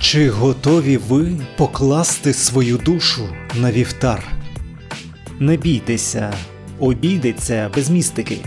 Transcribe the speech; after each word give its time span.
Чи 0.00 0.30
готові 0.30 0.96
ви 0.96 1.32
покласти 1.56 2.32
свою 2.32 2.76
душу 2.76 3.28
на 3.54 3.72
вівтар? 3.72 4.22
Не 5.38 5.56
бійтеся, 5.56 6.32
обійдеться 6.78 7.70
без 7.74 7.90
містики. 7.90 8.38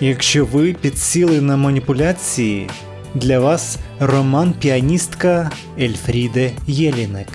Якщо 0.00 0.44
ви 0.44 0.72
підсіли 0.72 1.40
на 1.40 1.56
маніпуляції, 1.56 2.70
для 3.14 3.40
вас 3.40 3.78
роман 4.00 4.54
піаністка 4.60 5.50
Ельфріде 5.80 6.50
Єлінек. 6.66 7.28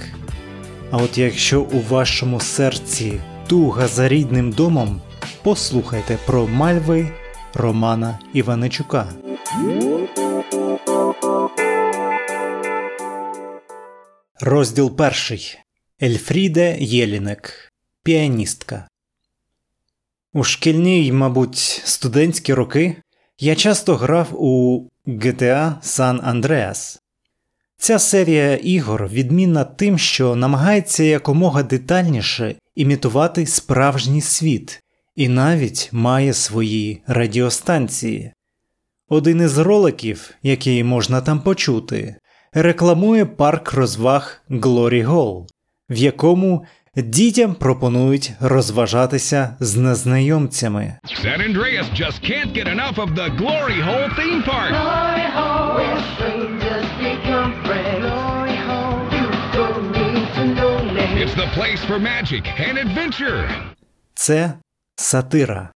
А 0.92 0.98
от 0.98 1.18
якщо 1.18 1.62
у 1.62 1.82
вашому 1.90 2.40
серці 2.40 3.20
туга 3.54 3.88
за 3.88 4.08
рідним 4.08 4.52
домом, 4.52 5.02
послухайте 5.44 6.18
про 6.26 6.48
мальви 6.48 7.12
Романа 7.54 8.20
Іваничука. 8.34 9.08
Розділ 14.42 14.96
перший 14.96 15.58
Ельфріде 16.04 16.78
Єлінек 16.80 17.74
Піаністка. 18.04 18.88
У 20.34 20.44
шкільні 20.44 21.12
мабуть, 21.12 21.82
студентські 21.86 22.54
роки 22.54 22.96
я 23.40 23.56
часто 23.56 23.96
грав 23.96 24.28
у 24.32 24.82
GTA 25.08 25.82
San 25.82 26.34
Andreas. 26.34 27.03
Ця 27.78 28.00
серія 28.00 28.56
ігор 28.56 29.08
відмінна 29.08 29.64
тим, 29.64 29.98
що 29.98 30.36
намагається 30.36 31.04
якомога 31.04 31.64
детальніше 31.64 32.56
імітувати 32.76 33.46
справжній 33.46 34.22
світ 34.22 34.84
і 35.16 35.30
навіть 35.30 35.90
має 35.92 36.34
свої 36.34 37.04
радіостанції. 37.08 38.34
Один 39.10 39.42
із 39.42 39.58
роликів, 39.58 40.32
який 40.44 40.84
можна 40.84 41.22
там 41.22 41.42
почути, 41.42 42.16
рекламує 42.54 43.26
парк 43.26 43.74
розваг 43.74 44.42
Glory 44.50 45.08
Hall, 45.08 45.46
в 45.90 45.96
якому 45.96 46.66
дітям 47.02 47.56
пропонують 47.56 48.32
розважатися 48.40 49.56
з 49.60 49.76
незнайомцями. 49.76 50.98
San 51.26 51.42
Andreas 51.42 51.86
just 52.02 52.22
can't 52.32 52.52
get 52.58 52.68
enough 52.68 52.98
of 53.06 53.10
the 53.16 53.30
Glory 53.42 53.80
Hole 53.88 54.10
theme 54.20 54.44
park. 54.44 54.70
Glory 54.70 55.28
hole, 55.38 55.70
where 55.78 56.00
strangers 56.16 56.88
become 57.08 57.52
friends. 57.66 58.04
Glory 58.06 58.58
hole, 58.68 59.00
you 59.18 59.28
don't 59.58 59.86
need 60.00 60.28
to 60.38 60.44
know 60.58 60.74
names. 60.98 61.18
It's 61.24 61.36
the 61.44 61.50
place 61.58 61.82
for 61.90 61.98
magic 62.00 62.44
and 62.68 62.76
adventure. 62.86 63.50
Це 64.14 64.54
сатира. 64.96 65.72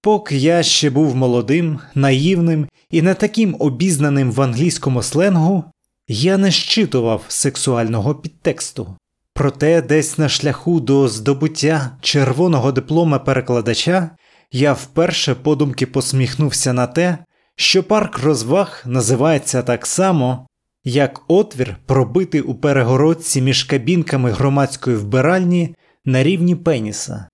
Поки 0.00 0.36
я 0.36 0.62
ще 0.62 0.90
був 0.90 1.16
молодим, 1.16 1.80
наївним 1.94 2.68
і 2.90 3.02
не 3.02 3.14
таким 3.14 3.56
обізнаним 3.58 4.32
в 4.32 4.40
англійському 4.40 5.02
сленгу, 5.02 5.64
я 6.08 6.38
не 6.38 6.50
щитував 6.50 7.24
сексуального 7.28 8.14
підтексту. 8.14 8.96
Проте 9.34 9.82
десь 9.82 10.18
на 10.18 10.28
шляху 10.28 10.80
до 10.80 11.08
здобуття 11.08 11.98
червоного 12.00 12.72
диплома 12.72 13.18
перекладача 13.18 14.10
я 14.52 14.72
вперше 14.72 15.34
подумки 15.34 15.86
посміхнувся 15.86 16.72
на 16.72 16.86
те, 16.86 17.18
що 17.56 17.82
парк 17.82 18.18
розваг 18.18 18.82
називається 18.86 19.62
так 19.62 19.86
само, 19.86 20.46
як 20.84 21.20
отвір 21.28 21.76
пробитий 21.86 22.40
у 22.40 22.54
перегородці 22.54 23.42
між 23.42 23.64
кабінками 23.64 24.30
громадської 24.30 24.96
вбиральні 24.96 25.74
на 26.04 26.22
рівні 26.22 26.56
пеніса. 26.56 27.28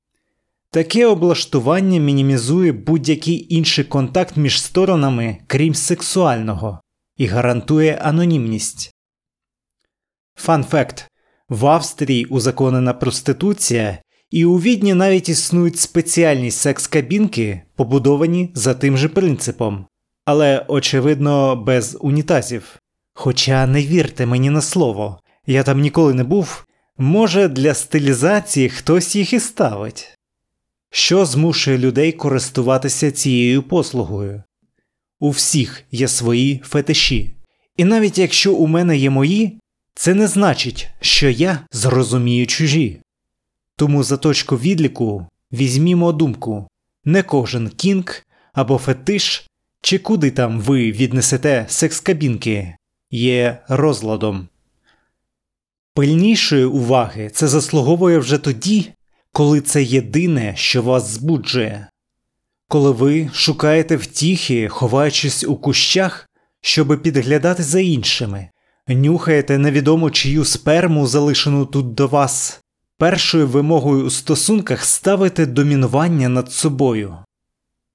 Таке 0.71 1.06
облаштування 1.06 2.01
мінімізує 2.01 2.73
будь-який 2.73 3.55
інший 3.55 3.84
контакт 3.84 4.37
між 4.37 4.62
сторонами, 4.62 5.39
крім 5.47 5.75
сексуального, 5.75 6.81
і 7.17 7.27
гарантує 7.27 7.94
анонімність. 8.03 8.94
Фан 10.34 10.65
факт 10.65 11.09
в 11.50 11.66
Австрії 11.66 12.25
узаконена 12.25 12.93
проституція, 12.93 13.99
і 14.31 14.44
у 14.44 14.61
відні 14.61 14.94
навіть 14.94 15.28
існують 15.28 15.78
спеціальні 15.78 16.50
секс-кабінки, 16.50 17.62
побудовані 17.77 18.50
за 18.55 18.75
тим 18.75 18.97
же 18.97 19.09
принципом, 19.09 19.87
але, 20.25 20.65
очевидно, 20.69 21.56
без 21.56 21.99
унітазів. 22.00 22.78
Хоча 23.15 23.66
не 23.66 23.83
вірте 23.83 24.27
мені 24.27 24.50
на 24.50 24.61
слово, 24.61 25.21
я 25.47 25.62
там 25.62 25.81
ніколи 25.81 26.15
не 26.15 26.25
був, 26.25 26.65
може 26.99 27.49
для 27.49 27.75
стилізації 27.75 28.69
хтось 28.69 29.17
їх 29.17 29.32
і 29.32 29.41
ставить. 29.41 30.15
Що 30.91 31.27
змушує 31.27 31.78
людей 31.78 32.12
користуватися 32.12 33.11
цією 33.11 33.62
послугою? 33.62 34.43
У 35.21 35.31
всіх 35.31 35.84
є 35.91 36.09
свої 36.09 36.61
фетиші. 36.65 37.37
І 37.77 37.84
навіть 37.84 38.19
якщо 38.19 38.55
у 38.55 38.67
мене 38.67 38.97
є 38.97 39.11
мої, 39.11 39.59
це 39.95 40.15
не 40.15 40.27
значить, 40.27 40.89
що 41.01 41.31
я 41.31 41.59
зрозумію 41.73 42.47
чужі. 42.47 43.01
Тому 43.77 44.03
за 44.03 44.17
точку 44.17 44.56
відліку 44.56 45.27
візьмімо 45.53 46.12
думку 46.12 46.69
не 47.05 47.23
кожен 47.23 47.69
кінг 47.69 48.27
або 48.53 48.79
фетиш, 48.79 49.47
чи 49.83 49.99
куди 49.99 50.31
там 50.31 50.61
ви 50.61 50.93
віднесете 50.93 51.67
секс-кабінки, 51.69 52.75
є 53.11 53.62
розладом. 53.69 54.49
Пильнішої 55.95 56.65
уваги 56.65 57.31
це 57.34 57.49
заслуговує 57.49 58.19
вже 58.19 58.39
тоді, 58.39 58.93
коли 59.33 59.61
це 59.61 59.83
єдине, 59.83 60.55
що 60.56 60.83
вас 60.83 61.09
збуджує, 61.09 61.87
коли 62.69 62.91
ви 62.91 63.31
шукаєте 63.34 63.97
втіхи, 63.97 64.69
ховаючись 64.69 65.45
у 65.45 65.56
кущах, 65.56 66.29
щоби 66.61 66.97
підглядати 66.97 67.62
за 67.62 67.81
іншими, 67.81 68.50
нюхаєте 68.95 69.59
невідомо 69.59 70.11
чию 70.11 70.45
сперму, 70.45 71.06
залишену 71.06 71.67
тут 71.67 71.95
до 71.95 72.06
вас, 72.06 72.61
першою 72.99 73.49
вимогою 73.49 74.05
у 74.05 74.11
стосунках 74.11 74.84
ставите 74.84 75.47
домінування 75.47 76.28
над 76.28 76.53
собою. 76.53 77.17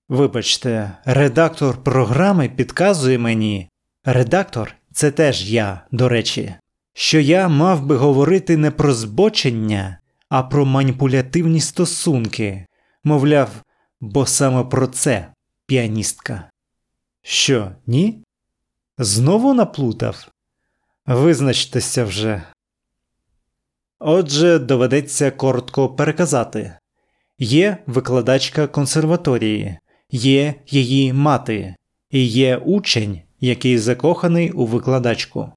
Вибачте, 0.10 0.92
редактор 1.06 1.84
програми 1.84 2.50
підказує 2.56 3.18
мені, 3.18 3.70
редактор 4.04 4.76
це 4.94 5.12
теж 5.12 5.52
я, 5.52 5.82
до 5.92 6.10
речі, 6.10 6.56
що 6.94 7.20
я 7.20 7.48
мав 7.48 7.86
би 7.86 7.96
говорити 7.96 8.58
не 8.58 8.72
про 8.72 8.94
збочення, 8.94 10.00
а 10.30 10.44
про 10.44 10.66
маніпулятивні 10.66 11.62
стосунки, 11.62 12.66
мовляв, 13.04 13.50
бо 14.02 14.26
саме 14.26 14.64
про 14.64 14.88
це 14.88 15.28
піаністка. 15.66 16.50
Що, 17.22 17.72
ні? 17.88 18.24
Знову 18.98 19.54
наплутав? 19.54 20.28
Визначтеся 21.06 22.06
вже. 22.06 22.44
Отже, 24.00 24.60
доведеться 24.60 25.32
коротко 25.32 25.90
переказати 25.90 26.78
є 27.40 27.78
викладачка 27.88 28.68
консерваторії, 28.68 29.78
є 30.12 30.54
її 30.68 31.14
мати, 31.14 31.76
і 32.12 32.26
є 32.26 32.58
учень, 32.58 33.22
який 33.40 33.78
закоханий 33.78 34.52
у 34.52 34.66
викладачку. 34.66 35.52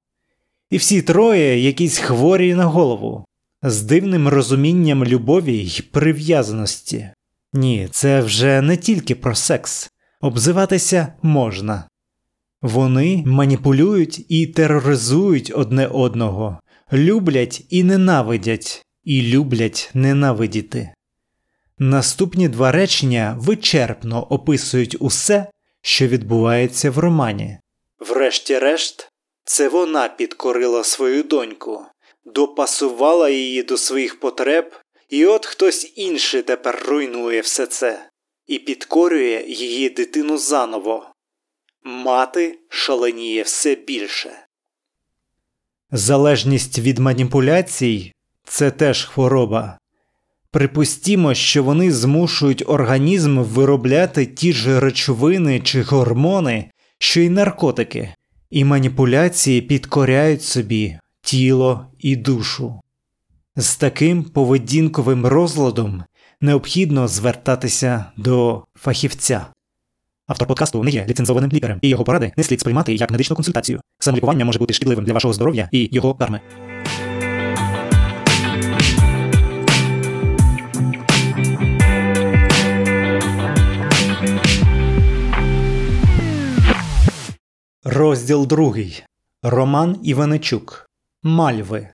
І 0.69 0.77
всі 0.77 1.01
троє 1.01 1.59
якісь 1.59 1.97
хворі 1.97 2.55
на 2.55 2.65
голову, 2.65 3.25
з 3.63 3.81
дивним 3.81 4.27
розумінням 4.27 5.05
любові 5.05 5.57
й 5.57 5.81
прив'язаності. 5.81 7.09
Ні, 7.53 7.87
це 7.91 8.21
вже 8.21 8.61
не 8.61 8.77
тільки 8.77 9.15
про 9.15 9.35
секс, 9.35 9.91
обзиватися 10.21 11.13
можна. 11.21 11.83
Вони 12.61 13.23
маніпулюють 13.25 14.25
і 14.31 14.47
тероризують 14.47 15.51
одне 15.55 15.87
одного, 15.87 16.59
люблять 16.93 17.65
і 17.69 17.83
ненавидять, 17.83 18.85
і 19.03 19.21
люблять 19.21 19.91
ненавидіти. 19.93 20.93
Наступні 21.77 22.49
два 22.49 22.71
речення 22.71 23.37
вичерпно 23.39 24.27
описують 24.29 24.95
усе, 24.99 25.47
що 25.81 26.07
відбувається 26.07 26.91
в 26.91 26.97
романі. 26.97 27.57
Врешті-решт, 27.99 29.11
це 29.43 29.69
вона 29.69 30.07
підкорила 30.07 30.83
свою 30.83 31.23
доньку, 31.23 31.85
допасувала 32.25 33.29
її 33.29 33.63
до 33.63 33.77
своїх 33.77 34.19
потреб, 34.19 34.75
і 35.09 35.25
от 35.25 35.45
хтось 35.45 35.93
інший 35.95 36.41
тепер 36.41 36.83
руйнує 36.87 37.41
все 37.41 37.65
це 37.65 38.09
і 38.47 38.59
підкорює 38.59 39.45
її 39.47 39.89
дитину 39.89 40.37
заново. 40.37 41.08
Мати 41.83 42.59
шаленіє 42.69 43.43
все 43.43 43.75
більше. 43.75 44.29
Залежність 45.91 46.79
від 46.79 46.99
маніпуляцій 46.99 48.13
це 48.43 48.71
теж 48.71 49.05
хвороба. 49.05 49.79
Припустімо, 50.51 51.33
що 51.33 51.63
вони 51.63 51.91
змушують 51.91 52.63
організм 52.67 53.39
виробляти 53.39 54.25
ті 54.25 54.53
ж 54.53 54.79
речовини 54.79 55.59
чи 55.59 55.81
гормони, 55.81 56.71
що 56.97 57.21
й 57.21 57.29
наркотики, 57.29 58.13
і 58.49 58.65
маніпуляції 58.65 59.61
підкоряють 59.61 60.43
собі 60.43 60.99
тіло 61.21 61.85
і 61.99 62.15
душу. 62.15 62.81
З 63.55 63.75
таким 63.75 64.23
поведінковим 64.23 65.25
розладом 65.25 66.03
необхідно 66.41 67.07
звертатися 67.07 68.05
до 68.17 68.63
фахівця. 68.75 69.47
Автор 70.29 70.47
подкасту 70.47 70.83
не 70.83 70.91
є 70.91 71.05
ліцензованим 71.09 71.51
лікарем, 71.51 71.79
і 71.81 71.89
його 71.89 72.03
поради 72.03 72.31
не 72.37 72.43
слід 72.43 72.59
сприймати 72.59 72.93
як 72.93 73.11
медичну 73.11 73.35
консультацію. 73.35 73.81
Самолікування 73.99 74.45
може 74.45 74.59
бути 74.59 74.73
шкідливим 74.73 75.05
для 75.05 75.13
вашого 75.13 75.33
здоров'я 75.33 75.69
і 75.71 75.89
його 75.91 76.15
карми. 76.15 76.41
Розділ 87.83 88.47
другий. 88.47 89.03
Роман 89.43 89.99
Іваничук. 90.03 90.89
Мальви. 91.23 91.87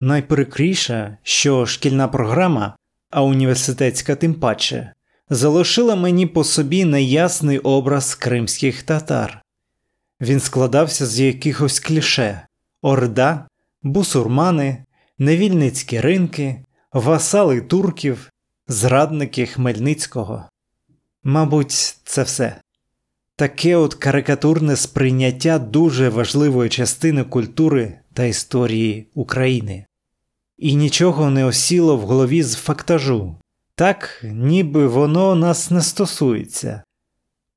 Найприкріше, 0.00 1.16
що 1.22 1.66
шкільна 1.66 2.08
програма, 2.08 2.76
а 3.10 3.22
університетська 3.22 4.16
тим 4.16 4.34
паче, 4.34 4.92
залишила 5.34 5.96
мені 5.96 6.26
по 6.26 6.44
собі 6.44 6.84
неясний 6.84 7.58
образ 7.58 8.14
кримських 8.14 8.82
татар. 8.82 9.42
Він 10.20 10.40
складався 10.40 11.06
з 11.06 11.20
якихось 11.20 11.80
кліше 11.80 12.46
орда, 12.82 13.46
бусурмани, 13.82 14.84
невільницькі 15.18 16.00
ринки, 16.00 16.64
васали 16.92 17.60
турків, 17.60 18.30
зрадники 18.68 19.46
Хмельницького. 19.46 20.44
Мабуть, 21.24 21.96
це 22.04 22.22
все. 22.22 22.56
Таке 23.36 23.76
от 23.76 23.94
карикатурне 23.94 24.76
сприйняття 24.76 25.58
дуже 25.58 26.08
важливої 26.08 26.70
частини 26.70 27.24
культури 27.24 27.98
та 28.14 28.24
історії 28.24 29.08
України. 29.14 29.86
І 30.58 30.74
нічого 30.74 31.30
не 31.30 31.44
осіло 31.44 31.96
в 31.96 32.00
голові 32.00 32.42
з 32.42 32.54
фактажу, 32.54 33.36
так, 33.74 34.20
ніби 34.24 34.86
воно 34.86 35.34
нас 35.34 35.70
не 35.70 35.82
стосується. 35.82 36.82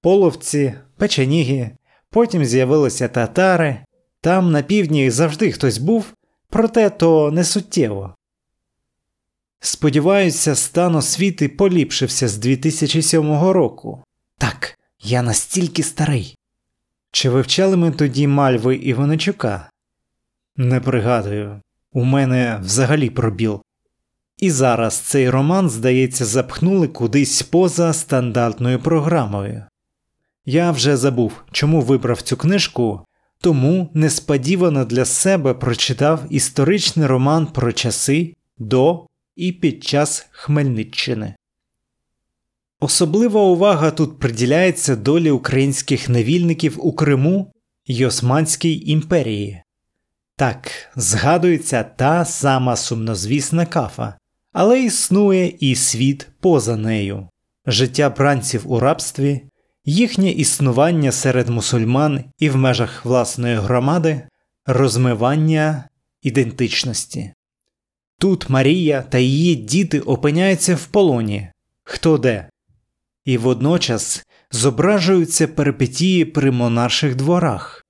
Половці, 0.01 0.73
печеніги, 0.97 1.71
потім 2.09 2.45
з'явилися 2.45 3.07
татари, 3.07 3.77
там 4.21 4.51
на 4.51 4.61
півдні 4.61 5.09
завжди 5.09 5.51
хтось 5.51 5.77
був, 5.77 6.13
проте 6.49 6.89
то 6.89 7.31
не 7.31 7.43
суттєво. 7.43 8.15
Сподіваюся, 9.59 10.55
стан 10.55 10.95
освіти 10.95 11.49
поліпшився 11.49 12.27
з 12.27 12.37
2007 12.37 13.39
року. 13.49 14.03
Так, 14.37 14.79
я 14.99 15.21
настільки 15.21 15.83
старий. 15.83 16.37
Чи 17.11 17.29
вивчали 17.29 17.77
ми 17.77 17.91
тоді 17.91 18.27
Мальви 18.27 18.75
Іваничука? 18.75 19.69
Не 20.55 20.79
пригадую, 20.79 21.61
у 21.91 22.03
мене 22.03 22.59
взагалі 22.61 23.09
пробіл. 23.09 23.61
І 24.37 24.51
зараз 24.51 24.95
цей 24.95 25.29
роман, 25.29 25.69
здається, 25.69 26.25
запхнули 26.25 26.87
кудись 26.87 27.41
поза 27.41 27.93
стандартною 27.93 28.79
програмою. 28.79 29.63
Я 30.45 30.71
вже 30.71 30.97
забув, 30.97 31.43
чому 31.51 31.81
вибрав 31.81 32.21
цю 32.21 32.37
книжку, 32.37 33.05
тому 33.41 33.89
несподівано 33.93 34.85
для 34.85 35.05
себе 35.05 35.53
прочитав 35.53 36.23
історичний 36.29 37.07
роман 37.07 37.47
про 37.47 37.73
часи 37.73 38.35
до 38.57 39.07
і 39.35 39.51
під 39.51 39.83
час 39.83 40.27
Хмельниччини. 40.31 41.35
Особлива 42.79 43.41
увага 43.41 43.91
тут 43.91 44.19
приділяється 44.19 44.95
долі 44.95 45.31
українських 45.31 46.09
невільників 46.09 46.85
у 46.85 46.93
Криму 46.93 47.51
й 47.87 48.05
Османській 48.05 48.89
імперії. 48.91 49.61
Так, 50.35 50.71
згадується 50.95 51.83
та 51.83 52.25
сама 52.25 52.75
сумнозвісна 52.75 53.65
кафа, 53.65 54.17
але 54.55 54.83
існує 54.83 55.47
і 55.59 55.75
світ 55.75 56.27
поза 56.39 56.77
нею, 56.77 57.29
життя 57.65 58.09
бранців 58.09 58.71
у 58.71 58.79
рабстві, 58.79 59.41
їхнє 59.85 60.31
існування 60.31 61.11
серед 61.11 61.49
мусульман 61.49 62.23
і 62.39 62.49
в 62.49 62.55
межах 62.55 63.05
власної 63.05 63.55
громади, 63.55 64.21
розмивання 64.65 65.89
ідентичності. 66.21 67.33
Тут 68.19 68.49
Марія 68.49 69.01
та 69.01 69.17
її 69.17 69.55
діти 69.55 69.99
опиняються 69.99 70.75
в 70.75 70.85
полоні 70.85 71.49
хто 71.83 72.17
де, 72.17 72.49
і 73.25 73.37
водночас 73.37 74.25
зображуються 74.51 75.47
перипетії 75.47 76.25
при 76.25 76.51
монарших 76.51 77.15
дворах. 77.15 77.85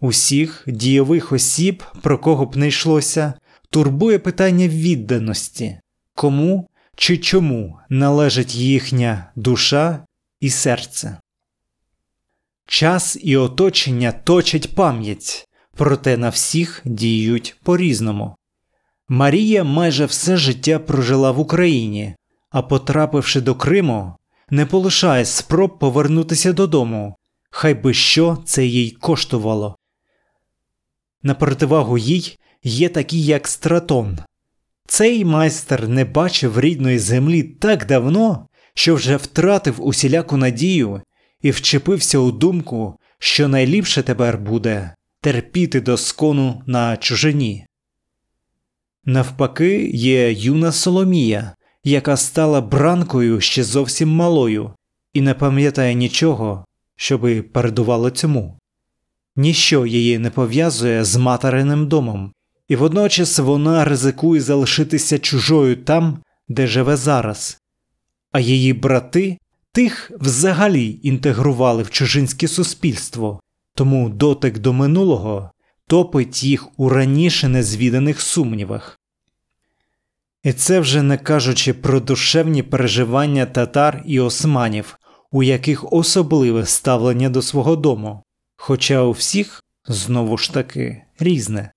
Усіх 0.00 0.64
дійових 0.66 1.32
осіб, 1.32 1.82
про 2.02 2.18
кого 2.18 2.46
б 2.46 2.56
не 2.56 2.68
йшлося, 2.68 3.34
турбує 3.70 4.18
питання 4.18 4.68
відданості, 4.68 5.80
кому 6.20 6.68
чи 6.96 7.18
чому 7.18 7.78
належить 7.88 8.54
їхня 8.54 9.32
душа 9.36 10.06
і 10.40 10.50
серце. 10.50 11.18
Час 12.66 13.18
і 13.20 13.36
оточення 13.36 14.12
точать 14.12 14.74
пам'ять, 14.74 15.48
проте 15.76 16.16
на 16.16 16.28
всіх 16.28 16.82
діють 16.84 17.56
по 17.62 17.76
різному. 17.76 18.36
Марія 19.08 19.64
майже 19.64 20.04
все 20.04 20.36
життя 20.36 20.78
прожила 20.78 21.30
в 21.30 21.38
Україні, 21.38 22.14
а 22.50 22.62
потрапивши 22.62 23.40
до 23.40 23.54
Криму, 23.54 24.14
не 24.50 24.66
полишає 24.66 25.24
спроб 25.24 25.78
повернутися 25.78 26.52
додому, 26.52 27.16
хай 27.50 27.74
би 27.74 27.94
що 27.94 28.38
це 28.44 28.66
їй 28.66 28.90
коштувало. 28.90 29.76
На 31.22 31.34
противагу 31.34 31.98
їй 31.98 32.38
є 32.62 32.88
такі, 32.88 33.22
як 33.22 33.48
Стратон. 33.48 34.18
Цей 34.90 35.24
майстер 35.24 35.88
не 35.88 36.04
бачив 36.04 36.60
рідної 36.60 36.98
землі 36.98 37.42
так 37.42 37.86
давно, 37.86 38.46
що 38.74 38.94
вже 38.94 39.16
втратив 39.16 39.86
усіляку 39.86 40.36
надію 40.36 41.02
і 41.42 41.50
вчепився 41.50 42.18
у 42.18 42.32
думку, 42.32 42.96
що 43.18 43.48
найліпше 43.48 44.02
тепер 44.02 44.38
буде 44.38 44.94
терпіти 45.20 45.80
до 45.80 45.96
скону 45.96 46.62
на 46.66 46.96
чужині. 46.96 47.66
Навпаки, 49.04 49.90
є 49.94 50.32
юна 50.32 50.72
Соломія, 50.72 51.54
яка 51.84 52.16
стала 52.16 52.60
бранкою 52.60 53.40
ще 53.40 53.64
зовсім 53.64 54.08
малою, 54.08 54.74
і 55.12 55.20
не 55.20 55.34
пам'ятає 55.34 55.94
нічого, 55.94 56.64
щоби 56.96 57.42
передувало 57.42 58.10
цьому. 58.10 58.58
Ніщо 59.36 59.86
її 59.86 60.18
не 60.18 60.30
пов'язує 60.30 61.04
з 61.04 61.16
материним 61.16 61.88
домом, 61.88 62.32
і 62.70 62.76
водночас 62.76 63.38
вона 63.38 63.84
ризикує 63.84 64.40
залишитися 64.40 65.18
чужою 65.18 65.76
там, 65.76 66.18
де 66.48 66.66
живе 66.66 66.96
зараз, 66.96 67.58
а 68.32 68.40
її 68.40 68.72
брати 68.72 69.38
тих 69.72 70.12
взагалі 70.20 71.00
інтегрували 71.02 71.82
в 71.82 71.90
чужинське 71.90 72.48
суспільство, 72.48 73.40
тому 73.74 74.08
дотик 74.08 74.58
до 74.58 74.72
минулого 74.72 75.50
топить 75.86 76.44
їх 76.44 76.80
у 76.80 76.88
раніше 76.88 77.48
незвіданих 77.48 78.20
сумнівах. 78.20 78.98
І 80.42 80.52
це 80.52 80.80
вже 80.80 81.02
не 81.02 81.18
кажучи 81.18 81.74
про 81.74 82.00
душевні 82.00 82.62
переживання 82.62 83.46
татар 83.46 84.02
і 84.06 84.20
османів, 84.20 84.98
у 85.30 85.42
яких 85.42 85.92
особливе 85.92 86.66
ставлення 86.66 87.30
до 87.30 87.42
свого 87.42 87.76
дому, 87.76 88.22
хоча 88.56 89.02
у 89.02 89.12
всіх, 89.12 89.64
знову 89.88 90.38
ж 90.38 90.52
таки, 90.52 91.02
різне. 91.18 91.72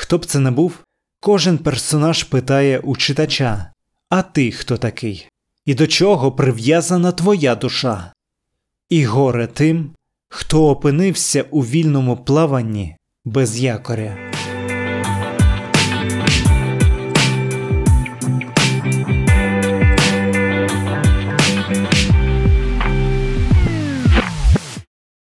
Хто 0.00 0.18
б 0.18 0.26
це 0.26 0.38
не 0.38 0.50
був, 0.50 0.78
кожен 1.20 1.58
персонаж 1.58 2.24
питає 2.24 2.78
у 2.78 2.96
читача 2.96 3.72
А 4.08 4.22
ти 4.22 4.50
хто 4.50 4.76
такий? 4.76 5.28
І 5.64 5.74
до 5.74 5.86
чого 5.86 6.32
прив'язана 6.32 7.12
твоя 7.12 7.54
душа? 7.54 8.12
І 8.88 9.04
горе 9.04 9.46
тим, 9.46 9.90
хто 10.28 10.68
опинився 10.68 11.44
у 11.50 11.60
вільному 11.60 12.16
плаванні 12.16 12.96
без 13.24 13.60
якоря. 13.60 14.37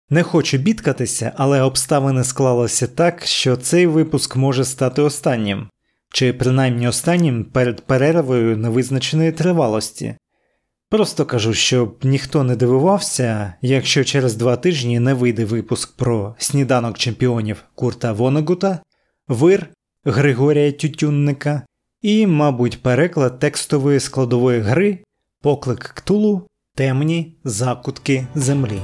Не 0.09 0.23
хочу 0.23 0.57
бідкатися, 0.57 1.31
але 1.35 1.61
обставини 1.61 2.23
склалися 2.23 2.87
так, 2.87 3.25
що 3.25 3.57
цей 3.57 3.87
випуск 3.87 4.35
може 4.35 4.65
стати 4.65 5.01
останнім, 5.01 5.69
чи 6.13 6.33
принаймні 6.33 6.87
останнім 6.87 7.43
перед 7.43 7.81
перервою 7.81 8.57
невизначеної 8.57 9.31
тривалості. 9.31 10.15
Просто 10.89 11.25
кажу, 11.25 11.53
щоб 11.53 11.97
ніхто 12.03 12.43
не 12.43 12.55
дивувався, 12.55 13.53
якщо 13.61 14.03
через 14.03 14.35
два 14.35 14.55
тижні 14.55 14.99
не 14.99 15.13
вийде 15.13 15.45
випуск 15.45 15.97
про 15.97 16.35
сніданок 16.37 16.97
чемпіонів 16.97 17.63
Курта 17.75 18.13
Вонегута, 18.13 18.79
вир 19.27 19.69
Григорія 20.05 20.71
Тютюнника 20.71 21.61
і, 22.01 22.27
мабуть, 22.27 22.83
переклад 22.83 23.39
текстової 23.39 23.99
складової 23.99 24.59
гри 24.59 24.99
Поклик 25.41 25.79
Ктулу 25.79 26.47
Темні 26.75 27.35
закутки 27.43 28.27
землі. 28.35 28.79